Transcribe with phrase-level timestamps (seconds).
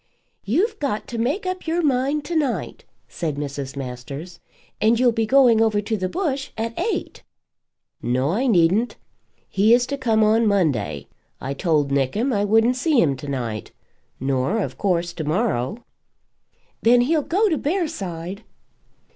[0.43, 3.75] "You've got to make up your mind to night," said Mrs.
[3.77, 4.39] Masters,
[4.81, 7.21] "and you'll be going over to the Bush at eight."
[8.01, 8.95] "No, I needn't.
[9.47, 11.05] He is to come on Monday.
[11.39, 13.73] I told Nickem I wouldn't see him to night;
[14.19, 15.85] nor, of course, to morrow."
[16.81, 18.41] "Then he'll go to Bearside."